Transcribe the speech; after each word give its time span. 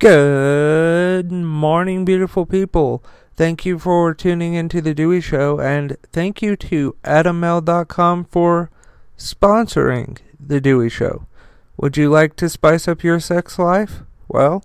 Good 0.00 1.30
morning, 1.30 2.06
beautiful 2.06 2.46
people. 2.46 3.04
Thank 3.36 3.66
you 3.66 3.78
for 3.78 4.14
tuning 4.14 4.54
into 4.54 4.80
The 4.80 4.94
Dewey 4.94 5.20
Show, 5.20 5.60
and 5.60 5.98
thank 6.10 6.40
you 6.40 6.56
to 6.56 6.96
AdamMale.com 7.04 8.24
for 8.24 8.70
sponsoring 9.18 10.16
The 10.40 10.58
Dewey 10.58 10.88
Show. 10.88 11.26
Would 11.76 11.98
you 11.98 12.08
like 12.08 12.34
to 12.36 12.48
spice 12.48 12.88
up 12.88 13.04
your 13.04 13.20
sex 13.20 13.58
life? 13.58 14.00
Well, 14.26 14.64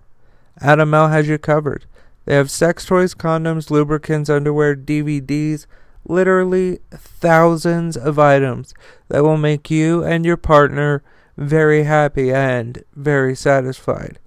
Adam 0.62 0.88
Male 0.88 1.08
has 1.08 1.28
you 1.28 1.36
covered. 1.36 1.84
They 2.24 2.34
have 2.34 2.50
sex 2.50 2.86
toys, 2.86 3.14
condoms, 3.14 3.70
lubricants, 3.70 4.30
underwear, 4.30 4.74
DVDs, 4.74 5.66
literally 6.06 6.78
thousands 6.90 7.98
of 7.98 8.18
items 8.18 8.72
that 9.08 9.22
will 9.22 9.36
make 9.36 9.70
you 9.70 10.02
and 10.02 10.24
your 10.24 10.38
partner 10.38 11.02
very 11.36 11.82
happy 11.82 12.32
and 12.32 12.82
very 12.94 13.36
satisfied. 13.36 14.18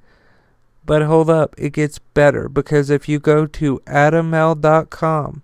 But 0.86 1.04
hold 1.04 1.30
up, 1.30 1.56
it 1.58 1.74
gets 1.74 2.00
better 2.00 2.50
because 2.50 2.90
if 2.90 3.08
you 3.08 3.20
go 3.20 3.46
to 3.46 3.80
adammale.com 3.86 5.44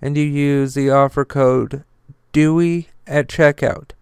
and 0.00 0.16
you 0.16 0.24
use 0.24 0.74
the 0.74 0.90
offer 0.90 1.24
code 1.24 1.84
DEWEY 2.32 2.88
at 3.06 3.28
checkout, 3.28 3.92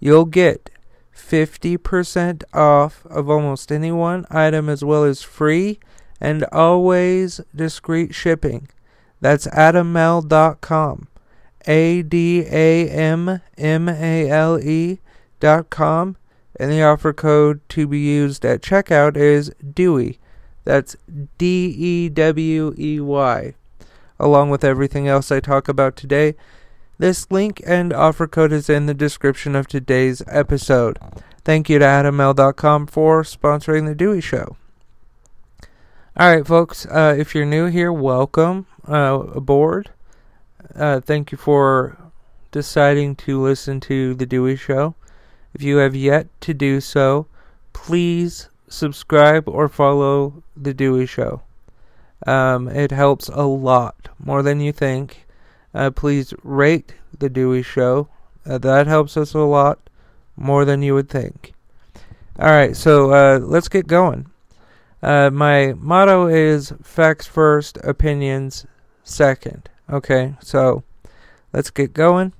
you'll 0.00 0.24
get 0.24 0.70
50% 1.14 2.42
off 2.52 3.06
of 3.06 3.30
almost 3.30 3.70
any 3.70 3.92
one 3.92 4.26
item 4.30 4.68
as 4.68 4.84
well 4.84 5.04
as 5.04 5.22
free 5.22 5.78
and 6.20 6.44
always 6.52 7.40
discreet 7.54 8.14
shipping. 8.14 8.68
That's 9.20 9.46
adammale.com. 9.48 11.08
A 11.66 12.02
D 12.02 12.44
A 12.46 12.90
M 12.90 13.40
M 13.56 13.88
A 13.88 14.28
L 14.28 14.58
E 14.60 14.98
dot 15.40 15.70
com. 15.70 16.16
And 16.58 16.70
the 16.70 16.82
offer 16.82 17.12
code 17.12 17.60
to 17.70 17.86
be 17.86 17.98
used 17.98 18.44
at 18.44 18.62
checkout 18.62 19.16
is 19.16 19.52
DEWEY. 19.60 20.18
That's 20.64 20.96
D 21.38 21.66
E 21.66 22.08
W 22.08 22.74
E 22.78 23.00
Y. 23.00 23.54
Along 24.18 24.50
with 24.50 24.64
everything 24.64 25.08
else 25.08 25.32
I 25.32 25.40
talk 25.40 25.68
about 25.68 25.96
today, 25.96 26.34
this 26.98 27.30
link 27.30 27.60
and 27.66 27.92
offer 27.92 28.28
code 28.28 28.52
is 28.52 28.70
in 28.70 28.86
the 28.86 28.94
description 28.94 29.56
of 29.56 29.66
today's 29.66 30.22
episode. 30.28 30.98
Thank 31.44 31.68
you 31.68 31.78
to 31.78 31.84
AdamMale.com 31.84 32.86
for 32.86 33.22
sponsoring 33.24 33.86
The 33.86 33.94
Dewey 33.94 34.20
Show. 34.20 34.56
Alright, 36.18 36.46
folks, 36.46 36.86
uh, 36.86 37.16
if 37.18 37.34
you're 37.34 37.44
new 37.44 37.66
here, 37.66 37.92
welcome 37.92 38.66
uh, 38.88 39.18
aboard. 39.34 39.90
Uh, 40.74 41.00
thank 41.00 41.32
you 41.32 41.38
for 41.38 41.98
deciding 42.52 43.16
to 43.16 43.42
listen 43.42 43.80
to 43.80 44.14
The 44.14 44.24
Dewey 44.24 44.54
Show. 44.54 44.94
If 45.54 45.62
you 45.62 45.76
have 45.76 45.94
yet 45.94 46.26
to 46.42 46.52
do 46.52 46.80
so, 46.80 47.26
please 47.72 48.48
subscribe 48.68 49.48
or 49.48 49.68
follow 49.68 50.42
The 50.56 50.74
Dewey 50.74 51.06
Show. 51.06 51.42
Um, 52.26 52.68
it 52.68 52.90
helps 52.90 53.28
a 53.28 53.42
lot, 53.42 54.08
more 54.18 54.42
than 54.42 54.60
you 54.60 54.72
think. 54.72 55.26
Uh, 55.72 55.90
please 55.90 56.34
rate 56.42 56.94
The 57.16 57.28
Dewey 57.28 57.62
Show. 57.62 58.08
Uh, 58.44 58.58
that 58.58 58.86
helps 58.86 59.16
us 59.16 59.32
a 59.34 59.38
lot, 59.38 59.78
more 60.36 60.64
than 60.64 60.82
you 60.82 60.94
would 60.94 61.08
think. 61.08 61.52
Alright, 62.38 62.76
so 62.76 63.12
uh, 63.12 63.38
let's 63.38 63.68
get 63.68 63.86
going. 63.86 64.26
Uh, 65.02 65.30
my 65.30 65.74
motto 65.74 66.26
is 66.26 66.72
facts 66.82 67.26
first, 67.26 67.78
opinions 67.84 68.66
second. 69.04 69.68
Okay, 69.88 70.34
so 70.40 70.82
let's 71.52 71.70
get 71.70 71.92
going. 71.92 72.32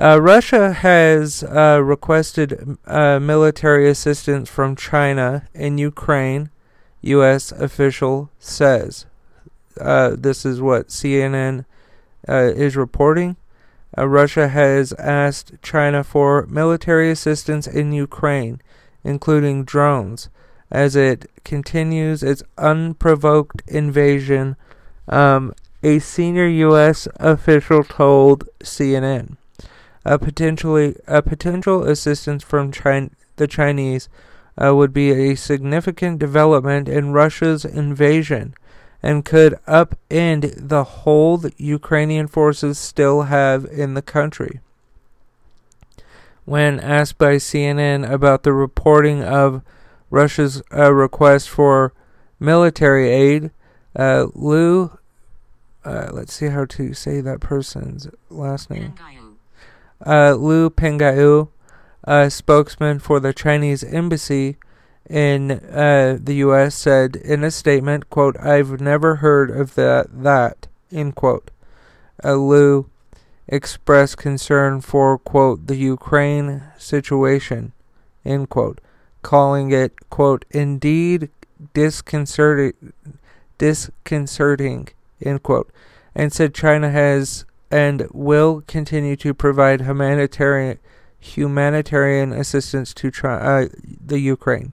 Uh, 0.00 0.18
Russia 0.18 0.72
has 0.72 1.42
uh, 1.42 1.78
requested 1.84 2.78
uh, 2.86 3.20
military 3.20 3.86
assistance 3.86 4.48
from 4.48 4.74
China 4.74 5.46
in 5.52 5.76
Ukraine, 5.76 6.48
U.S. 7.02 7.52
official 7.52 8.30
says. 8.38 9.04
Uh, 9.78 10.16
this 10.16 10.46
is 10.46 10.58
what 10.58 10.88
CNN 10.88 11.66
is 12.26 12.76
reporting. 12.76 13.36
Russia 13.98 14.48
has 14.48 14.94
asked 14.94 15.52
China 15.62 16.02
for 16.02 16.46
military 16.46 17.10
assistance 17.10 17.66
in 17.66 17.92
Ukraine, 17.92 18.62
including 19.04 19.64
drones, 19.64 20.30
as 20.70 20.96
it 20.96 21.30
continues 21.44 22.22
its 22.22 22.42
unprovoked 22.56 23.62
invasion, 23.68 24.56
um, 25.08 25.52
a 25.82 25.98
senior 25.98 26.46
U.S. 26.46 27.06
official 27.18 27.84
told 27.84 28.48
CNN 28.60 29.36
a 30.04 30.18
potentially 30.18 30.96
a 31.06 31.22
potential 31.22 31.84
assistance 31.84 32.42
from 32.42 32.72
China, 32.72 33.10
the 33.36 33.46
Chinese 33.46 34.08
uh, 34.62 34.74
would 34.74 34.92
be 34.92 35.10
a 35.10 35.34
significant 35.34 36.18
development 36.18 36.88
in 36.88 37.12
Russia's 37.12 37.64
invasion 37.64 38.54
and 39.02 39.24
could 39.24 39.58
upend 39.66 40.68
the 40.68 40.84
hold 40.84 41.52
Ukrainian 41.56 42.26
forces 42.26 42.78
still 42.78 43.22
have 43.22 43.64
in 43.64 43.94
the 43.94 44.02
country. 44.02 44.60
When 46.44 46.80
asked 46.80 47.16
by 47.16 47.36
CNN 47.36 48.10
about 48.10 48.42
the 48.42 48.52
reporting 48.52 49.22
of 49.22 49.62
Russia's 50.10 50.62
uh, 50.74 50.92
request 50.92 51.48
for 51.48 51.94
military 52.38 53.08
aid, 53.08 53.50
uh, 53.96 54.26
Liu, 54.34 54.98
uh, 55.84 56.08
let's 56.12 56.34
see 56.34 56.46
how 56.46 56.64
to 56.66 56.92
say 56.92 57.20
that 57.20 57.40
person's 57.40 58.08
last 58.28 58.68
name. 58.68 58.94
Uh, 60.04 60.34
Liu 60.34 60.70
Pengayou, 60.70 61.48
a 62.04 62.30
spokesman 62.30 62.98
for 62.98 63.20
the 63.20 63.32
Chinese 63.32 63.84
embassy 63.84 64.56
in 65.08 65.50
uh, 65.50 66.16
the 66.20 66.34
U.S., 66.36 66.74
said 66.74 67.16
in 67.16 67.44
a 67.44 67.50
statement, 67.50 68.08
"quote 68.10 68.38
I've 68.40 68.80
never 68.80 69.16
heard 69.16 69.50
of 69.50 69.74
that 69.74 70.22
that." 70.22 70.68
End 70.92 71.14
quote. 71.14 71.50
Uh, 72.24 72.34
Liu 72.36 72.90
expressed 73.48 74.16
concern 74.16 74.80
for 74.80 75.18
quote 75.18 75.66
the 75.66 75.76
Ukraine 75.76 76.62
situation, 76.78 77.72
end 78.24 78.48
quote, 78.48 78.80
calling 79.22 79.70
it 79.72 80.08
quote 80.08 80.44
indeed 80.50 81.28
disconcerting, 81.74 82.92
disconcerting, 83.58 84.88
end 85.20 85.42
quote, 85.42 85.70
and 86.14 86.32
said 86.32 86.54
China 86.54 86.90
has 86.90 87.44
and 87.70 88.06
will 88.12 88.62
continue 88.66 89.16
to 89.16 89.34
provide 89.34 89.82
humanitarian 89.82 90.78
humanitarian 91.18 92.32
assistance 92.32 92.94
to 92.94 93.10
uh, 93.24 93.66
the 94.04 94.18
Ukraine. 94.18 94.72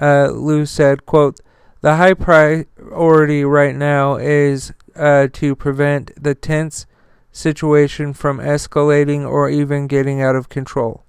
Uh, 0.00 0.28
Liu 0.30 0.64
said, 0.64 1.04
"quote 1.04 1.40
The 1.82 1.96
high 1.96 2.14
priority 2.14 3.44
right 3.44 3.76
now 3.76 4.16
is 4.16 4.72
uh, 4.96 5.28
to 5.32 5.54
prevent 5.54 6.22
the 6.22 6.34
tense 6.34 6.86
situation 7.32 8.12
from 8.12 8.38
escalating 8.38 9.28
or 9.28 9.48
even 9.48 9.86
getting 9.86 10.20
out 10.20 10.34
of 10.34 10.48
control. 10.48 11.04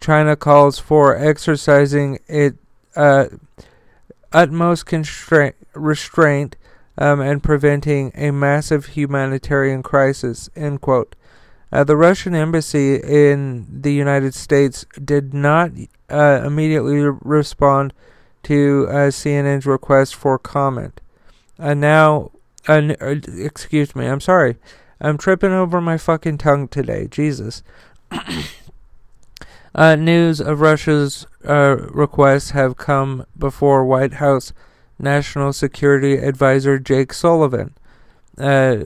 China 0.00 0.36
calls 0.36 0.78
for 0.78 1.16
exercising 1.16 2.18
it 2.26 2.56
uh, 2.96 3.26
utmost 4.32 4.86
constraint, 4.86 5.54
restraint 5.74 6.56
um, 6.98 7.20
and 7.20 7.42
preventing 7.42 8.12
a 8.14 8.32
massive 8.32 8.86
humanitarian 8.86 9.82
crisis. 9.82 10.50
End 10.56 10.80
quote. 10.80 11.14
Uh, 11.70 11.84
the 11.84 11.96
Russian 11.96 12.34
embassy 12.34 12.96
in 12.96 13.66
the 13.70 13.92
United 13.92 14.34
States 14.34 14.84
did 15.02 15.32
not 15.32 15.70
uh, 16.10 16.42
immediately 16.44 16.98
respond 16.98 17.94
to 18.42 18.86
uh, 18.88 18.92
CNN's 19.10 19.66
request 19.66 20.14
for 20.14 20.38
comment. 20.38 21.00
Uh, 21.58 21.74
now, 21.74 22.32
uh, 22.66 22.94
excuse 23.36 23.94
me, 23.94 24.06
I'm 24.06 24.20
sorry. 24.20 24.56
I'm 25.00 25.18
tripping 25.18 25.52
over 25.52 25.80
my 25.80 25.98
fucking 25.98 26.38
tongue 26.38 26.68
today. 26.68 27.06
Jesus. 27.08 27.62
Uh, 29.74 29.94
news 29.94 30.40
of 30.40 30.60
Russia's 30.60 31.26
requests 31.44 32.50
have 32.50 32.76
come 32.76 33.26
before 33.38 33.84
White 33.84 34.14
House 34.14 34.52
National 34.98 35.52
Security 35.52 36.14
Advisor 36.14 36.78
Jake 36.78 37.12
Sullivan, 37.12 37.74
uh, 38.36 38.84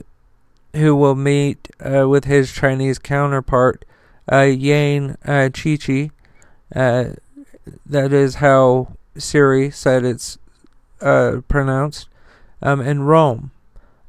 who 0.73 0.95
will 0.95 1.15
meet 1.15 1.69
uh, 1.79 2.07
with 2.07 2.25
his 2.25 2.51
Chinese 2.51 2.99
counterpart, 2.99 3.85
uh, 4.31 4.41
Yang 4.41 5.11
uh, 5.25 5.49
Jiechi. 5.49 6.11
Uh, 6.75 7.05
that 7.85 8.11
is 8.11 8.35
how 8.35 8.95
Siri 9.17 9.71
said 9.71 10.03
it's 10.03 10.37
uh, 11.01 11.41
pronounced, 11.47 12.07
um, 12.61 12.81
in 12.81 13.03
Rome 13.03 13.51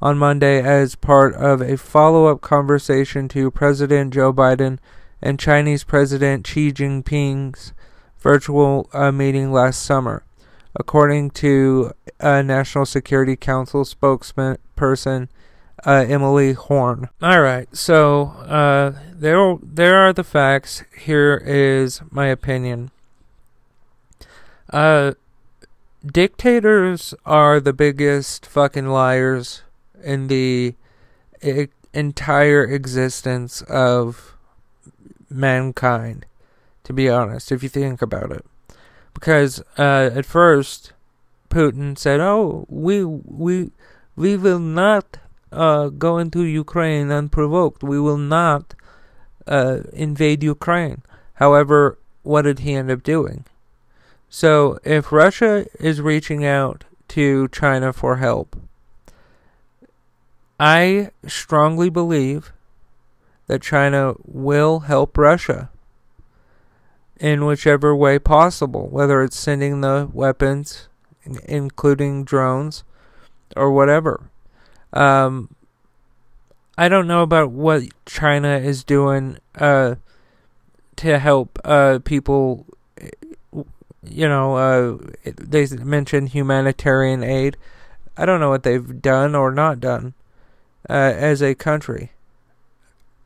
on 0.01 0.19
Monday 0.19 0.63
as 0.63 0.95
part 0.95 1.35
of 1.35 1.61
a 1.61 1.77
follow 1.77 2.27
up 2.27 2.41
conversation 2.41 3.29
to 3.29 3.51
President 3.51 4.13
Joe 4.13 4.33
Biden 4.33 4.79
and 5.21 5.39
Chinese 5.39 5.83
President 5.83 6.47
Xi 6.47 6.73
Jinping's 6.73 7.73
virtual 8.19 8.89
uh, 8.93 9.11
meeting 9.11 9.53
last 9.53 9.83
summer 9.83 10.23
according 10.77 11.31
to 11.31 11.93
a 12.21 12.43
National 12.43 12.87
Security 12.87 13.37
Council 13.37 13.85
spokesperson 13.85 15.29
uh, 15.87 16.05
Emily 16.09 16.53
Horne. 16.53 17.09
All 17.21 17.41
right, 17.41 17.75
so 17.77 18.29
uh, 18.47 18.95
there 19.13 19.57
there 19.63 19.97
are 19.97 20.13
the 20.13 20.25
facts. 20.25 20.83
Here 20.97 21.43
is 21.45 22.01
my 22.11 22.27
opinion. 22.27 22.91
Uh, 24.71 25.13
dictators 26.05 27.15
are 27.25 27.61
the 27.61 27.73
biggest 27.73 28.47
fucking 28.47 28.89
liars 28.89 29.63
in 30.03 30.29
the 30.29 30.75
entire 31.93 32.65
existence 32.65 33.63
of 33.63 34.35
mankind, 35.31 36.27
to 36.85 36.93
be 36.93 37.09
honest, 37.09 37.53
if 37.53 37.63
you 37.63 37.69
think 37.69 38.03
about 38.03 38.31
it. 38.31 38.45
Because 39.15 39.63
uh, 39.79 40.11
at 40.15 40.27
first, 40.27 40.93
Putin 41.49 41.97
said, 41.97 42.21
"Oh, 42.21 42.67
we 42.69 43.05
we 43.05 43.71
we 44.17 44.37
will 44.37 44.59
not 44.59 45.19
uh, 45.53 45.89
go 45.89 46.19
into 46.19 46.43
Ukraine 46.43 47.11
unprovoked. 47.11 47.83
We 47.83 48.01
will 48.01 48.19
not 48.19 48.75
uh, 49.47 49.81
invade 49.93 50.43
Ukraine." 50.43 51.03
However, 51.35 51.99
what 52.23 52.43
did 52.43 52.61
he 52.61 52.75
end 52.75 52.91
up 52.91 53.03
doing? 53.03 53.45
So, 54.29 54.79
if 54.85 55.13
Russia 55.13 55.67
is 55.79 56.01
reaching 56.01 56.45
out 56.45 56.85
to 57.09 57.49
China 57.49 57.93
for 57.93 58.17
help, 58.17 58.57
I 60.59 61.11
strongly 61.27 61.89
believe 61.89 62.53
that 63.47 63.63
China 63.63 64.15
will 64.25 64.81
help 64.81 65.17
Russia 65.17 65.71
in 67.25 67.47
whichever 67.47 67.97
way 67.97 68.19
possible, 68.19 68.87
whether 68.89 69.23
it's 69.23 69.39
sending 69.39 69.81
the 69.81 70.07
weapons, 70.13 70.89
including 71.47 72.23
drones, 72.23 72.85
or 73.57 73.73
whatever. 73.73 74.29
Um, 74.93 75.55
I 76.77 76.91
don't 76.91 77.07
know 77.07 77.23
about 77.23 77.51
what 77.51 77.85
China 78.05 78.59
is 78.59 78.85
doing 78.85 79.39
uh, 79.55 79.95
to 80.97 81.19
help 81.19 81.59
uh, 81.65 82.01
people. 82.05 82.67
You 84.03 84.29
know, 84.29 84.57
uh, 84.57 84.99
they 85.25 85.67
mentioned 85.79 86.29
humanitarian 86.29 87.23
aid. 87.23 87.57
I 88.19 88.27
don't 88.27 88.39
know 88.39 88.51
what 88.51 88.65
they've 88.65 89.01
done 89.01 89.35
or 89.35 89.51
not 89.51 89.81
done 89.81 90.13
uh, 90.91 90.93
as 91.17 91.43
a 91.43 91.55
country. 91.55 92.13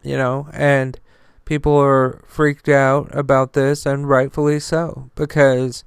You 0.04 0.16
know, 0.16 0.48
and 0.52 1.00
people 1.48 1.80
are 1.80 2.20
freaked 2.26 2.68
out 2.68 3.08
about 3.16 3.54
this, 3.54 3.86
and 3.86 4.06
rightfully 4.06 4.60
so, 4.60 5.10
because 5.14 5.82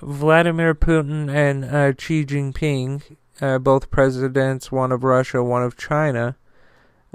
Vladimir 0.00 0.72
Putin 0.72 1.28
and 1.28 1.64
uh, 1.64 1.92
Xi 1.98 2.24
Jinping, 2.24 3.16
uh, 3.40 3.58
both 3.58 3.90
presidents, 3.90 4.70
one 4.70 4.92
of 4.92 5.02
Russia, 5.02 5.42
one 5.42 5.64
of 5.64 5.76
China, 5.76 6.36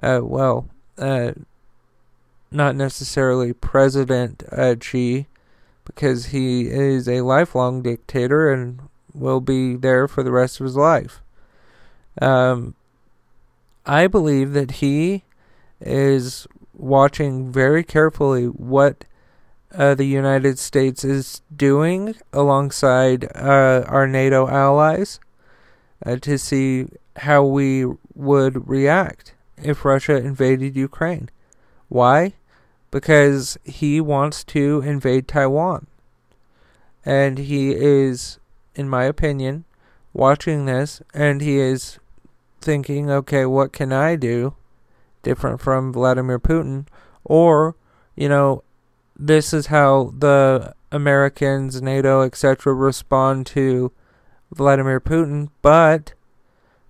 uh, 0.04 0.20
well, 0.22 0.68
uh, 0.98 1.32
not 2.52 2.76
necessarily 2.76 3.54
President 3.54 4.44
uh, 4.52 4.76
Xi, 4.82 5.28
because 5.86 6.28
he 6.28 6.68
is 6.68 7.08
a 7.08 7.22
lifelong 7.22 7.82
dictator 7.82 8.52
and 8.52 8.82
will 9.14 9.40
be 9.40 9.78
there 9.78 10.06
for 10.06 10.22
the 10.22 10.34
rest 10.34 10.60
of 10.60 10.66
his 10.66 10.76
life. 10.76 11.22
Um, 12.22 12.76
I 13.86 14.08
believe 14.08 14.52
that 14.52 14.72
he 14.72 15.24
is 15.80 16.46
watching 16.80 17.52
very 17.52 17.84
carefully 17.84 18.46
what 18.46 19.06
uh, 19.74 19.94
the 19.94 20.06
United 20.06 20.58
States 20.58 21.04
is 21.04 21.42
doing 21.56 22.16
alongside 22.34 23.26
uh, 23.36 23.84
our 23.88 24.08
NATO 24.08 24.48
allies 24.48 25.20
uh, 26.06 26.16
to 26.18 26.38
see 26.38 26.88
how 27.18 27.44
we 27.44 27.86
would 28.16 28.68
react 28.68 29.34
if 29.62 29.86
Russia 29.86 30.16
invaded 30.16 30.76
Ukraine. 30.76 31.30
Why? 31.88 32.34
Because 32.92 33.58
he 33.64 34.02
wants 34.02 34.44
to 34.46 34.82
invade 34.82 35.28
Taiwan. 35.28 35.88
And 37.06 37.38
he 37.38 37.72
is, 37.72 38.40
in 38.76 38.90
my 38.90 39.04
opinion, 39.04 39.66
watching 40.14 40.66
this 40.66 41.02
and 41.14 41.42
he 41.42 41.58
is 41.58 42.00
thinking, 42.62 43.10
okay, 43.12 43.46
what 43.46 43.72
can 43.72 43.94
I 43.94 44.16
do 44.16 44.56
different 45.24 45.62
from 45.62 45.94
Vladimir 45.94 46.40
Putin? 46.40 46.88
Or, 47.24 47.76
you 48.16 48.30
know, 48.30 48.64
this 49.18 49.54
is 49.54 49.68
how 49.68 50.14
the 50.18 50.74
Americans, 50.92 51.82
NATO, 51.82 52.22
etc., 52.22 52.74
respond 52.74 53.46
to 53.48 53.92
Vladimir 54.52 55.00
Putin, 55.00 55.50
but 55.62 56.14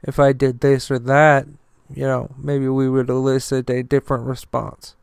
if 0.02 0.20
I 0.20 0.32
did 0.32 0.62
this 0.62 0.90
or 0.90 1.00
that, 1.00 1.48
you 1.94 2.04
know, 2.04 2.34
maybe 2.38 2.68
we 2.68 2.90
would 2.90 3.10
elicit 3.10 3.70
a 3.70 3.84
different 3.84 4.26
response. 4.26 4.96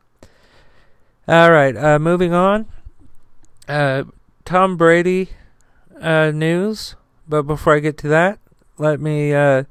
All 1.27 1.51
right, 1.51 1.75
uh, 1.75 1.99
moving 1.99 2.33
on. 2.33 2.65
Uh, 3.67 4.05
Tom 4.45 4.77
Brady 4.77 5.29
uh, 6.01 6.31
news. 6.31 6.95
But 7.27 7.43
before 7.43 7.75
I 7.75 7.79
get 7.79 7.97
to 7.99 8.07
that, 8.07 8.39
let 8.77 9.01
me 9.01 9.33
uh, 9.33 9.63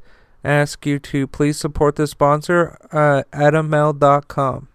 ask 0.46 0.86
you 0.86 0.98
to 1.00 1.26
please 1.26 1.58
support 1.58 1.96
the 1.96 2.06
sponsor, 2.06 2.78
uh, 2.92 3.24
AdamMale.com. 3.32 4.68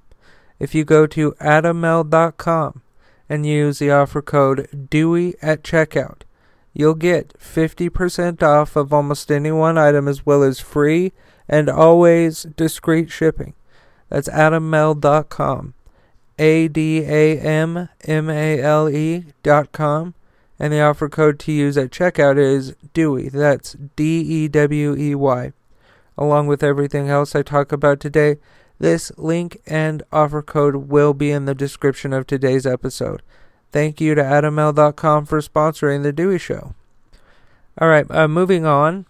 If 0.60 0.76
you 0.76 0.84
go 0.84 1.08
to 1.08 1.32
AdamMale.com 1.34 2.82
and 3.30 3.46
use 3.46 3.80
the 3.80 3.92
offer 3.92 4.22
code 4.22 4.88
DEWEY 4.90 5.36
at 5.42 5.64
checkout, 5.64 6.22
you'll 6.74 6.96
get 6.96 7.34
50% 7.40 8.44
off 8.44 8.76
of 8.76 8.94
almost 8.94 9.32
any 9.32 9.52
one 9.52 9.78
item 9.78 10.08
as 10.08 10.26
well 10.26 10.44
as 10.44 10.60
free 10.60 11.14
and 11.48 11.70
always 11.70 12.44
discreet 12.56 13.10
shipping. 13.10 13.54
That's 14.10 14.30
AdamMale.com. 14.30 15.74
A 16.38 16.68
D 16.68 17.04
A 17.06 17.40
M 17.40 17.90
M 18.06 18.30
A 18.30 18.60
L 18.62 18.90
E 18.90 19.26
dot 19.44 19.72
com 19.72 20.16
and 20.58 20.72
the 20.74 20.82
offer 20.82 21.10
code 21.10 21.40
to 21.40 21.52
use 21.52 21.78
at 21.78 21.92
checkout 21.92 22.38
is 22.38 22.76
DEWEY. 22.94 23.30
That's 23.30 23.76
D 23.96 24.22
E 24.22 24.48
W 24.48 24.96
E 24.96 25.16
Y. 25.16 25.54
Along 26.22 26.46
with 26.46 26.62
everything 26.62 27.10
else 27.10 27.34
I 27.34 27.42
talk 27.42 27.72
about 27.72 28.00
today, 28.00 28.38
this 28.78 29.12
link 29.18 29.60
and 29.66 30.04
offer 30.12 30.44
code 30.44 30.76
will 30.76 31.16
be 31.16 31.32
in 31.32 31.46
the 31.46 31.56
description 31.56 32.14
of 32.14 32.28
today's 32.28 32.68
episode. 32.68 33.24
Thank 33.72 34.00
you 34.00 34.14
to 34.14 34.22
AdamMale.com 34.22 35.26
for 35.26 35.42
sponsoring 35.42 36.04
The 36.04 36.14
Dewey 36.14 36.38
Show. 36.38 36.76
All 37.80 37.88
right, 37.88 38.06
uh, 38.12 38.28
moving 38.28 38.68
on. 38.68 39.08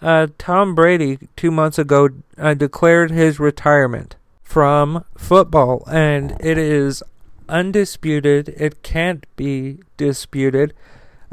Uh, 0.00 0.28
Tom 0.38 0.76
Brady, 0.76 1.18
two 1.34 1.50
months 1.50 1.76
ago, 1.76 2.10
uh, 2.38 2.54
declared 2.54 3.10
his 3.10 3.40
retirement 3.40 4.14
from 4.44 5.04
football, 5.18 5.82
and 5.90 6.36
it 6.38 6.56
is 6.56 7.02
undisputed, 7.48 8.50
it 8.50 8.84
can't 8.84 9.26
be 9.34 9.80
disputed, 9.96 10.72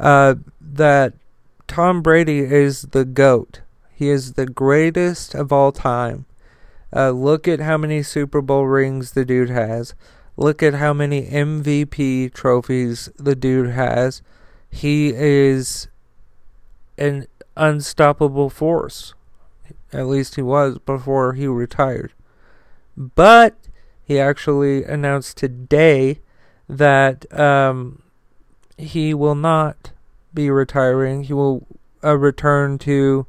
uh, 0.00 0.34
that 0.60 1.14
Tom 1.68 2.02
Brady 2.02 2.40
is 2.40 2.82
the 2.90 3.04
GOAT. 3.04 3.61
He 4.02 4.08
is 4.08 4.32
the 4.32 4.46
greatest 4.46 5.32
of 5.32 5.52
all 5.52 5.70
time. 5.70 6.26
Uh, 6.92 7.10
look 7.10 7.46
at 7.46 7.60
how 7.60 7.76
many 7.76 8.02
Super 8.02 8.42
Bowl 8.42 8.66
rings 8.66 9.12
the 9.12 9.24
dude 9.24 9.48
has. 9.48 9.94
Look 10.36 10.60
at 10.60 10.74
how 10.74 10.92
many 10.92 11.28
MVP 11.28 12.34
trophies 12.34 13.10
the 13.16 13.36
dude 13.36 13.70
has. 13.70 14.20
He 14.68 15.12
is 15.14 15.86
an 16.98 17.28
unstoppable 17.56 18.50
force. 18.50 19.14
At 19.92 20.08
least 20.08 20.34
he 20.34 20.42
was 20.42 20.78
before 20.78 21.34
he 21.34 21.46
retired. 21.46 22.12
But 22.96 23.54
he 24.02 24.18
actually 24.18 24.82
announced 24.82 25.36
today 25.36 26.18
that 26.68 27.32
um, 27.38 28.02
he 28.76 29.14
will 29.14 29.36
not 29.36 29.92
be 30.34 30.50
retiring. 30.50 31.22
He 31.22 31.32
will 31.32 31.68
uh, 32.02 32.18
return 32.18 32.78
to 32.78 33.28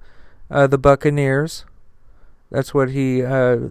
uh, 0.50 0.68
the 0.68 0.78
Buccaneers. 0.78 1.66
That's 2.52 2.74
what 2.74 2.92
he. 2.92 3.24
Uh, 3.24 3.70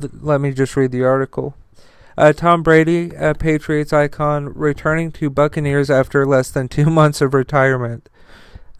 th- 0.00 0.12
let 0.20 0.40
me 0.40 0.52
just 0.52 0.76
read 0.76 0.92
the 0.92 1.04
article. 1.04 1.54
Uh, 2.16 2.32
Tom 2.32 2.62
Brady, 2.62 3.10
Patriots 3.38 3.92
icon, 3.92 4.52
returning 4.54 5.12
to 5.12 5.30
Buccaneers 5.30 5.90
after 5.90 6.26
less 6.26 6.50
than 6.50 6.68
two 6.68 6.86
months 6.90 7.20
of 7.20 7.34
retirement. 7.34 8.08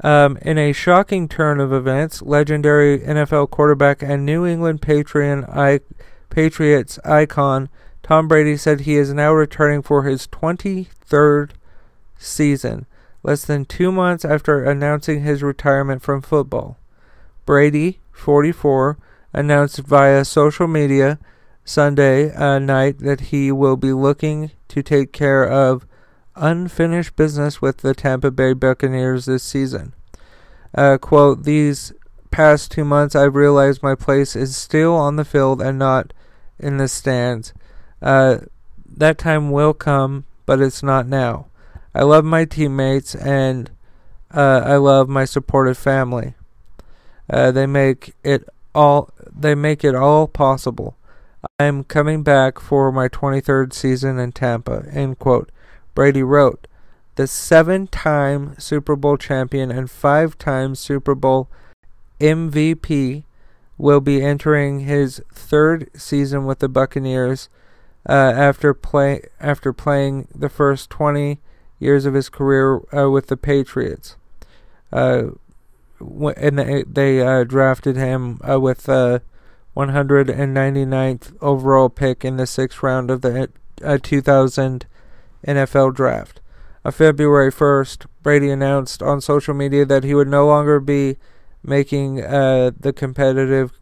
Um, 0.05 0.37
in 0.43 0.59
a 0.59 0.73
shocking 0.73 1.29
turn 1.29 1.61
of 1.61 1.73
events, 1.73 2.23
legendary 2.23 2.99
NFL 2.99 3.51
quarterback 3.51 4.03
and 4.03 4.27
New 4.27 4.45
England 4.45 4.81
I- 4.87 5.81
Patriots 6.29 6.99
icon 7.05 7.69
Tom 8.03 8.27
Brady 8.27 8.57
said 8.57 8.81
he 8.81 8.97
is 8.97 9.15
now 9.15 9.33
returning 9.33 9.81
for 9.83 10.03
his 10.03 10.27
23rd 10.27 11.51
season, 12.19 12.87
less 13.23 13.45
than 13.45 13.65
two 13.65 13.93
months 13.93 14.25
after 14.25 14.65
announcing 14.65 15.23
his 15.23 15.43
retirement 15.43 16.03
from 16.03 16.23
football. 16.23 16.79
Brady, 17.45 18.01
44, 18.13 18.99
announced 19.33 19.79
via 19.79 20.25
social 20.25 20.67
media 20.67 21.19
Sunday 21.65 22.33
uh, 22.35 22.59
night 22.59 22.99
that 22.99 23.21
he 23.21 23.53
will 23.53 23.77
be 23.77 23.93
looking 23.93 24.51
to 24.69 24.83
take 24.83 25.13
care 25.13 25.45
of 25.45 25.87
unfinished 26.35 27.15
business 27.17 27.61
with 27.61 27.79
the 27.79 27.95
Tampa 27.95 28.31
Bay 28.31 28.53
Buccaneers 28.53 29.27
this 29.27 29.43
season. 29.43 29.95
Uh, 30.75 30.99
quote, 30.99 31.45
These 31.45 31.93
past 32.31 32.71
two 32.71 32.85
months, 32.85 33.15
I've 33.15 33.35
realized 33.35 33.83
my 33.83 33.95
place 33.95 34.35
is 34.35 34.57
still 34.57 34.95
on 34.95 35.17
the 35.17 35.25
field 35.25 35.61
and 35.61 35.79
not 35.79 36.13
in 36.59 36.79
the 36.79 36.89
stands. 36.89 37.53
Uh, 38.01 38.39
that 38.85 39.19
time 39.19 39.51
will 39.51 39.75
come, 39.75 40.25
but 40.47 40.61
it's 40.61 40.83
not 40.83 41.07
now. 41.07 41.47
I 41.95 42.03
love 42.05 42.25
my 42.25 42.45
teammates, 42.45 43.15
and 43.15 43.71
Uh, 44.35 44.63
I 44.65 44.77
love 44.77 45.11
my 45.11 45.27
supportive 45.27 45.77
family. 45.77 46.35
Uh, 47.29 47.51
they 47.51 47.67
make 47.67 48.15
it 48.25 48.49
all. 48.75 49.11
They 49.31 49.55
make 49.55 49.85
it 49.85 49.95
all 49.95 50.27
possible. 50.27 50.97
I 51.59 51.65
am 51.65 51.85
coming 51.85 52.23
back 52.23 52.59
for 52.59 52.91
my 52.91 53.09
23rd 53.09 53.75
season 53.75 54.19
in 54.19 54.33
Tampa. 54.33 54.85
End 54.91 55.19
quote. 55.19 55.51
Brady 55.95 56.23
wrote, 56.23 56.67
the 57.17 57.27
seven-time 57.27 58.55
Super 58.59 58.97
Bowl 58.97 59.19
champion 59.19 59.71
and 59.71 59.91
five-time 59.91 60.75
Super 60.77 61.15
Bowl 61.15 61.51
MVP 62.19 63.25
will 63.77 64.01
be 64.01 64.23
entering 64.23 64.81
his 64.81 65.21
third 65.35 65.91
season 65.95 66.47
with 66.47 66.61
the 66.61 66.71
Buccaneers 66.71 67.51
uh, 68.09 68.13
after 68.35 68.73
play 68.73 69.29
after 69.41 69.75
playing 69.75 70.29
the 70.35 70.49
first 70.49 70.89
20 70.89 71.39
years 71.83 72.07
of 72.07 72.15
his 72.15 72.29
career 72.29 72.81
uh, 72.97 73.11
with 73.11 73.27
the 73.27 73.37
Patriots. 73.37 74.17
Uh, 74.93 75.31
and 76.37 76.59
they, 76.59 76.83
they 76.85 77.21
uh, 77.21 77.45
drafted 77.45 77.97
him 77.97 78.41
uh, 78.49 78.59
with 78.59 78.85
the 78.85 79.23
199th 79.77 81.37
overall 81.41 81.89
pick 81.89 82.25
in 82.25 82.37
the 82.37 82.47
sixth 82.47 82.83
round 82.83 83.11
of 83.11 83.23
the 83.23 83.49
uh, 83.83 83.99
2000 84.03 84.87
NFL 85.47 85.95
draft. 85.95 86.41
On 86.85 86.93
February 86.93 87.53
1st, 87.53 88.07
Brady 88.23 88.51
announced 88.51 89.03
on 89.03 89.21
social 89.21 89.55
media 89.55 89.85
that 89.85 90.05
he 90.05 90.15
would 90.15 90.29
no 90.29 90.47
longer 90.47 90.81
be 90.81 91.17
making 91.63 92.23
uh, 92.23 92.73
the 92.79 92.93
competitive 92.93 93.79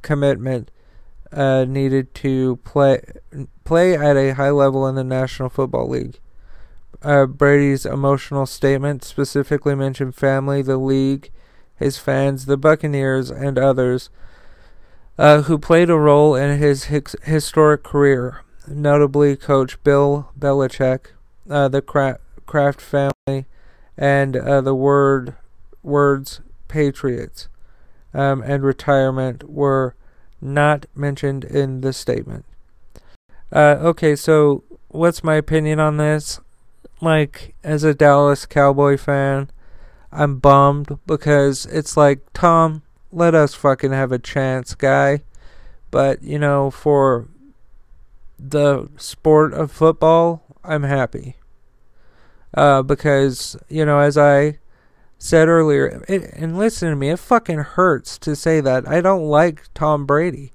commitment 0.00 0.70
uh, 1.30 1.64
needed 1.66 2.14
to 2.14 2.56
play 2.56 3.00
play 3.64 3.94
at 3.94 4.16
a 4.16 4.34
high 4.34 4.50
level 4.50 4.86
in 4.86 4.94
the 4.94 5.04
National 5.04 5.48
Football 5.48 5.88
League. 5.88 6.18
Uh, 7.02 7.26
Brady's 7.26 7.84
emotional 7.84 8.46
statement 8.46 9.02
specifically 9.04 9.74
mentioned 9.74 10.14
family, 10.14 10.62
the 10.62 10.76
league, 10.76 11.30
his 11.76 11.98
fans, 11.98 12.46
the 12.46 12.56
Buccaneers, 12.56 13.30
and 13.30 13.58
others 13.58 14.08
uh, 15.18 15.42
who 15.42 15.58
played 15.58 15.90
a 15.90 15.98
role 15.98 16.34
in 16.34 16.58
his 16.58 16.84
historic 16.84 17.82
career, 17.82 18.42
notably 18.66 19.36
Coach 19.36 19.82
Bill 19.82 20.30
Belichick, 20.38 21.06
uh, 21.50 21.68
the 21.68 21.82
Kraft 21.82 22.80
family, 22.80 23.46
and 23.96 24.36
uh, 24.36 24.60
the 24.60 24.74
word 24.74 25.34
words 25.82 26.40
Patriots 26.68 27.48
um, 28.14 28.42
and 28.42 28.62
retirement 28.62 29.48
were 29.48 29.94
not 30.40 30.86
mentioned 30.94 31.44
in 31.44 31.82
the 31.82 31.92
statement. 31.92 32.44
Uh, 33.52 33.76
okay, 33.80 34.16
so 34.16 34.64
what's 34.88 35.22
my 35.22 35.34
opinion 35.34 35.78
on 35.78 35.98
this? 35.98 36.40
Like, 37.02 37.56
as 37.64 37.82
a 37.82 37.94
Dallas 37.94 38.46
Cowboy 38.46 38.96
fan, 38.96 39.50
I'm 40.12 40.38
bummed 40.38 41.00
because 41.04 41.66
it's 41.66 41.96
like, 41.96 42.20
Tom, 42.32 42.82
let 43.10 43.34
us 43.34 43.54
fucking 43.54 43.90
have 43.90 44.12
a 44.12 44.20
chance, 44.20 44.76
guy. 44.76 45.22
But, 45.90 46.22
you 46.22 46.38
know, 46.38 46.70
for 46.70 47.26
the 48.38 48.88
sport 48.96 49.52
of 49.52 49.72
football, 49.72 50.44
I'm 50.62 50.84
happy. 50.84 51.34
Uh, 52.54 52.82
because, 52.82 53.56
you 53.68 53.84
know, 53.84 53.98
as 53.98 54.16
I 54.16 54.60
said 55.18 55.48
earlier, 55.48 56.04
it, 56.06 56.32
and 56.34 56.56
listen 56.56 56.90
to 56.90 56.96
me, 56.96 57.10
it 57.10 57.18
fucking 57.18 57.58
hurts 57.58 58.16
to 58.18 58.36
say 58.36 58.60
that. 58.60 58.86
I 58.86 59.00
don't 59.00 59.24
like 59.24 59.64
Tom 59.74 60.06
Brady. 60.06 60.52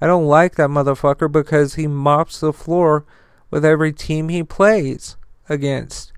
I 0.00 0.06
don't 0.06 0.26
like 0.26 0.54
that 0.54 0.70
motherfucker 0.70 1.30
because 1.30 1.74
he 1.74 1.86
mops 1.86 2.40
the 2.40 2.54
floor 2.54 3.04
with 3.50 3.62
every 3.62 3.92
team 3.92 4.30
he 4.30 4.42
plays 4.42 5.18
against. 5.52 6.12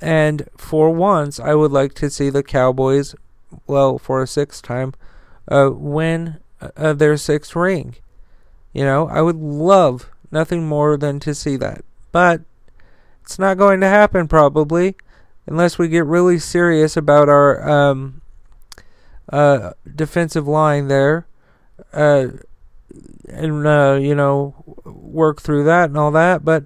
And 0.00 0.48
for 0.56 0.90
once, 0.90 1.40
I 1.40 1.54
would 1.54 1.72
like 1.72 1.94
to 1.94 2.10
see 2.10 2.30
the 2.30 2.42
Cowboys, 2.42 3.14
well, 3.66 3.98
for 3.98 4.22
a 4.22 4.26
sixth 4.26 4.62
time, 4.62 4.94
uh, 5.50 5.70
win 5.72 6.38
uh, 6.76 6.92
their 6.92 7.16
sixth 7.16 7.56
ring. 7.56 7.96
You 8.72 8.84
know, 8.84 9.08
I 9.08 9.20
would 9.20 9.36
love 9.36 10.10
nothing 10.30 10.66
more 10.66 10.96
than 10.96 11.20
to 11.20 11.34
see 11.34 11.56
that. 11.56 11.84
But 12.12 12.42
it's 13.22 13.38
not 13.38 13.58
going 13.58 13.80
to 13.80 13.88
happen 13.88 14.28
probably 14.28 14.96
unless 15.46 15.78
we 15.78 15.88
get 15.88 16.06
really 16.06 16.38
serious 16.38 16.96
about 16.96 17.28
our 17.28 17.68
um, 17.68 18.22
uh, 19.30 19.72
defensive 19.94 20.46
line 20.46 20.88
there. 20.88 21.26
Uh, 21.92 22.28
and 23.28 23.66
uh, 23.66 23.98
you 24.00 24.14
know 24.14 24.54
work 24.84 25.40
through 25.40 25.64
that 25.64 25.88
and 25.88 25.98
all 25.98 26.10
that 26.10 26.44
but 26.44 26.64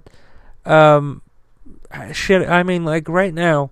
um 0.65 1.21
shit 2.11 2.47
i 2.47 2.63
mean 2.63 2.85
like 2.85 3.07
right 3.07 3.33
now 3.33 3.71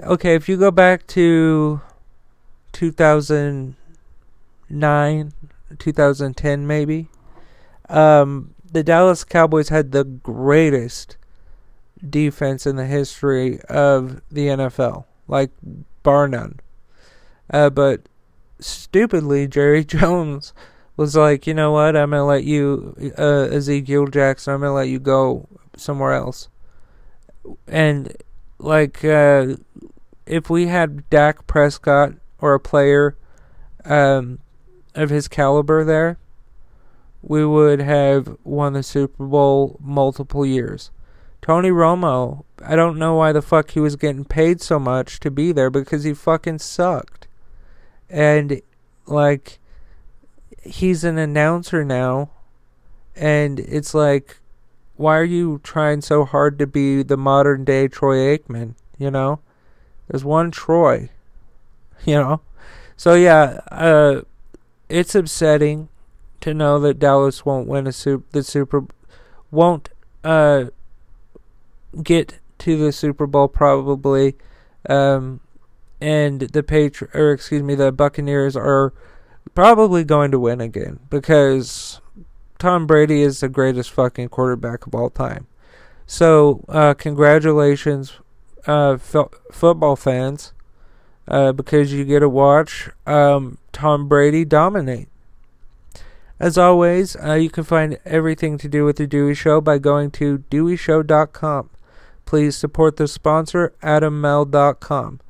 okay 0.00 0.34
if 0.34 0.48
you 0.48 0.56
go 0.56 0.70
back 0.70 1.06
to 1.06 1.80
2009 2.72 5.32
2010 5.78 6.66
maybe 6.66 7.08
um 7.88 8.54
the 8.70 8.82
dallas 8.82 9.24
cowboys 9.24 9.68
had 9.68 9.92
the 9.92 10.04
greatest 10.04 11.16
defense 12.08 12.66
in 12.66 12.76
the 12.76 12.86
history 12.86 13.60
of 13.62 14.22
the 14.30 14.48
NFL, 14.48 15.04
like 15.28 15.50
bar 16.02 16.28
none. 16.28 16.60
Uh, 17.50 17.70
but 17.70 18.02
stupidly, 18.58 19.46
Jerry 19.46 19.84
Jones 19.84 20.52
was 20.96 21.16
like, 21.16 21.46
you 21.46 21.54
know 21.54 21.72
what? 21.72 21.96
I'm 21.96 22.10
gonna 22.10 22.24
let 22.24 22.44
you, 22.44 23.12
uh, 23.18 23.48
Ezekiel 23.50 24.06
Jackson. 24.06 24.54
I'm 24.54 24.60
gonna 24.60 24.74
let 24.74 24.88
you 24.88 24.98
go 24.98 25.48
somewhere 25.76 26.12
else. 26.12 26.48
And 27.66 28.16
like, 28.58 29.04
uh, 29.04 29.56
if 30.26 30.48
we 30.48 30.66
had 30.66 31.08
Dak 31.10 31.46
Prescott 31.46 32.14
or 32.38 32.54
a 32.54 32.60
player 32.60 33.16
um, 33.84 34.38
of 34.94 35.10
his 35.10 35.28
caliber 35.28 35.84
there, 35.84 36.18
we 37.22 37.44
would 37.46 37.80
have 37.80 38.36
won 38.44 38.72
the 38.72 38.82
Super 38.82 39.24
Bowl 39.24 39.78
multiple 39.80 40.44
years. 40.44 40.90
Tony 41.40 41.70
Romo, 41.70 42.44
I 42.64 42.76
don't 42.76 42.98
know 42.98 43.14
why 43.14 43.32
the 43.32 43.42
fuck 43.42 43.70
he 43.70 43.80
was 43.80 43.96
getting 43.96 44.24
paid 44.24 44.60
so 44.60 44.78
much 44.78 45.18
to 45.20 45.30
be 45.30 45.50
there 45.50 45.70
because 45.70 46.04
he 46.04 46.14
fucking 46.14 46.60
sucked. 46.60 47.26
And 48.08 48.60
like 49.06 49.58
he's 50.62 51.02
an 51.02 51.18
announcer 51.18 51.84
now 51.84 52.30
and 53.16 53.58
it's 53.58 53.94
like 53.94 54.38
why 55.02 55.18
are 55.18 55.24
you 55.24 55.60
trying 55.62 56.00
so 56.00 56.24
hard 56.24 56.58
to 56.58 56.66
be 56.66 57.02
the 57.02 57.16
modern 57.16 57.64
day 57.64 57.88
Troy 57.88 58.36
Aikman, 58.36 58.74
you 58.98 59.10
know? 59.10 59.40
There's 60.08 60.24
one 60.24 60.50
Troy, 60.50 61.10
you 62.04 62.14
know? 62.14 62.40
So 62.96 63.14
yeah, 63.14 63.60
uh 63.70 64.22
it's 64.88 65.14
upsetting 65.14 65.88
to 66.40 66.54
know 66.54 66.78
that 66.80 66.98
Dallas 66.98 67.44
won't 67.44 67.68
win 67.68 67.86
a 67.86 67.92
super 67.92 68.24
the 68.30 68.42
super 68.42 68.84
won't 69.50 69.88
uh 70.22 70.66
get 72.02 72.38
to 72.62 72.76
the 72.76 72.92
Super 72.92 73.26
Bowl 73.26 73.48
probably, 73.48 74.36
um, 74.88 75.40
and 76.00 76.40
the 76.40 76.62
Patri- 76.62 77.08
or 77.12 77.32
excuse 77.32 77.62
me, 77.62 77.74
the 77.74 77.90
Buccaneers 77.90 78.56
are 78.56 78.92
probably 79.54 80.04
going 80.04 80.30
to 80.30 80.38
win 80.38 80.60
again 80.60 81.00
because 81.10 82.00
Tom 82.62 82.86
Brady 82.86 83.22
is 83.22 83.40
the 83.40 83.48
greatest 83.48 83.90
fucking 83.90 84.28
quarterback 84.28 84.86
of 84.86 84.94
all 84.94 85.10
time. 85.10 85.46
So, 86.06 86.64
uh, 86.68 86.94
congratulations, 86.94 88.12
uh, 88.66 88.98
football 88.98 89.96
fans, 89.96 90.52
uh, 91.26 91.52
because 91.52 91.92
you 91.92 92.04
get 92.04 92.20
to 92.20 92.28
watch 92.28 92.88
um, 93.06 93.58
Tom 93.72 94.08
Brady 94.08 94.44
dominate. 94.44 95.08
As 96.38 96.56
always, 96.56 97.16
uh, 97.16 97.34
you 97.34 97.50
can 97.50 97.64
find 97.64 97.98
everything 98.04 98.58
to 98.58 98.68
do 98.68 98.84
with 98.84 98.96
the 98.96 99.06
Dewey 99.06 99.34
Show 99.34 99.60
by 99.60 99.78
going 99.78 100.10
to 100.12 100.44
deweyshow.com 100.50 101.70
please 102.32 102.56
support 102.56 102.96
the 102.96 103.06
sponsor, 103.06 103.74
AdamMale.com. 103.82 105.20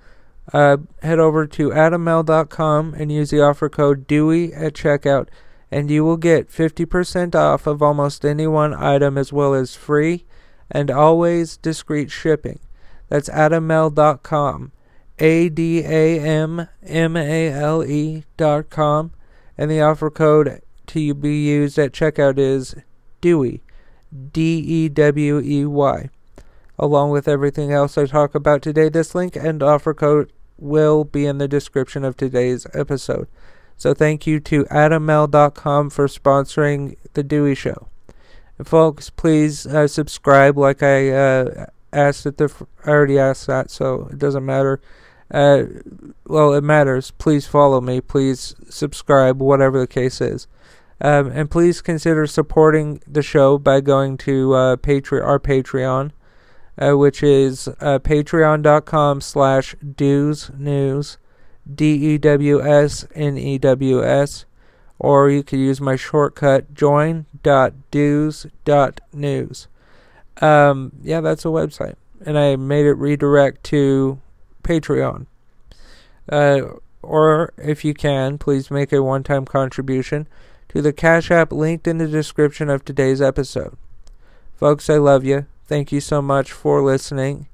Uh, 0.53 0.77
head 1.03 1.19
over 1.19 1.49
to 1.49 1.71
AdamMale.com 1.71 2.95
and 2.95 3.11
use 3.11 3.31
the 3.31 3.41
offer 3.41 3.69
code 3.69 4.07
DEWEY 4.07 4.53
at 4.53 4.75
checkout, 4.75 5.27
and 5.73 5.91
you 5.91 6.05
will 6.05 6.19
get 6.19 6.51
50% 6.51 7.35
off 7.35 7.67
of 7.67 7.83
almost 7.83 8.25
any 8.25 8.47
one 8.47 8.75
item 8.75 9.17
as 9.17 9.33
well 9.33 9.55
as 9.55 9.75
free 9.75 10.27
and 10.71 10.91
always 10.91 11.57
discreet 11.57 12.11
shipping. 12.11 12.61
That's 13.09 13.31
AdamMale.com. 13.31 14.73
A 15.19 15.49
D 15.49 15.81
A 15.85 16.21
M 16.21 16.69
M 16.83 17.17
A 17.17 17.49
L 17.49 17.85
E 17.85 18.25
dot 18.37 18.71
com, 18.71 19.13
and 19.57 19.71
the 19.71 19.81
offer 19.81 20.11
code 20.11 20.63
to 20.87 21.15
be 21.15 21.47
used 21.47 21.79
at 21.79 21.93
checkout 21.93 22.39
is 22.39 22.75
DEWEY, 23.21 23.61
D 24.33 24.59
E 24.59 24.89
W 24.89 25.41
E 25.41 25.65
Y 25.65 26.11
along 26.79 27.11
with 27.11 27.29
everything 27.29 27.73
else 27.73 27.97
I 27.97 28.07
talk 28.07 28.35
about 28.35 28.61
today. 28.61 28.89
This 28.89 29.15
link 29.15 29.37
and 29.37 29.63
offer 29.63 29.95
code 29.95 30.33
will 30.59 31.05
be 31.05 31.27
in 31.27 31.39
the 31.39 31.47
description 31.47 32.05
of 32.05 32.17
today's 32.17 32.67
episode. 32.75 33.29
So 33.77 33.95
thank 33.95 34.27
you 34.27 34.41
to 34.41 34.65
AdamMale.com 34.65 35.91
for 35.91 36.07
sponsoring 36.07 36.97
The 37.15 37.23
Dewey 37.23 37.55
Show. 37.55 37.89
And 38.59 38.67
folks, 38.67 39.11
please 39.11 39.67
uh, 39.67 39.89
subscribe 39.89 40.57
like 40.57 40.83
I 40.83 41.11
uh, 41.11 41.67
asked 41.93 42.27
at 42.27 42.39
the. 42.39 42.53
I 42.85 42.91
already 42.91 43.19
asked 43.19 43.47
that, 43.47 43.71
so 43.71 44.09
it 44.11 44.19
doesn't 44.19 44.45
matter. 44.45 44.81
Uh, 45.33 45.65
well, 46.27 46.53
it 46.53 46.63
matters. 46.63 47.11
Please 47.13 47.47
follow 47.47 47.81
me. 47.81 48.01
Please 48.01 48.55
subscribe, 48.69 49.41
whatever 49.41 49.81
the 49.81 49.87
case 49.87 50.21
is. 50.21 50.47
Um, 51.01 51.33
and 51.33 51.51
please 51.51 51.83
consider 51.83 52.27
supporting 52.27 53.01
the 53.07 53.23
show 53.23 53.59
by 53.59 53.81
going 53.81 54.17
to 54.19 54.55
uh, 54.55 54.77
Patre- 54.77 55.25
our 55.25 55.41
Patreon, 55.41 56.13
uh, 56.79 56.97
which 56.97 57.23
is 57.23 57.67
uh, 57.81 57.99
patreon.com 57.99 59.21
slash 59.21 59.75
dews 61.77 63.07
news, 63.81 64.45
or 64.99 65.31
you 65.31 65.43
could 65.43 65.59
use 65.59 65.81
my 65.81 65.97
shortcut, 65.97 66.75
join.dews.news. 66.75 69.67
Um, 70.41 70.93
yeah, 71.03 71.21
that's 71.21 71.45
a 71.45 71.49
website. 71.49 71.97
And 72.25 72.39
I 72.39 72.57
made 72.57 72.87
it 72.87 72.95
redirect 72.95 73.65
to 73.65 74.21
Patreon. 74.63 75.27
Uh, 76.29 76.61
or 77.03 77.53
if 77.59 77.85
you 77.85 77.95
can, 77.95 78.39
please 78.39 78.71
make 78.71 78.93
a 78.93 79.03
one 79.03 79.25
time 79.25 79.45
contribution 79.45 80.29
to 80.69 80.81
the 80.81 80.93
Cash 80.93 81.31
App 81.31 81.53
linked 81.53 81.87
in 81.87 81.99
the 81.99 82.07
description 82.07 82.71
of 82.71 82.85
today's 82.85 83.21
episode. 83.21 83.77
Folks, 84.55 84.89
I 84.89 84.99
love 84.99 85.25
you. 85.25 85.47
Thank 85.67 85.91
you 85.91 86.01
so 86.01 86.23
much 86.23 86.53
for 86.53 86.83
listening. 86.83 87.49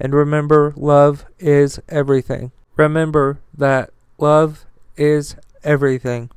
And 0.00 0.14
remember, 0.14 0.72
love 0.76 1.26
is 1.38 1.78
everything. 1.88 2.50
Remember 2.76 3.38
that 3.56 3.90
love 4.18 4.64
is 4.96 5.36
everything. 5.62 6.30